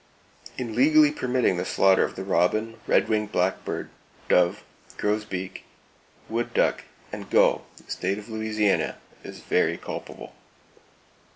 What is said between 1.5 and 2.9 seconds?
the slaughter of the robin,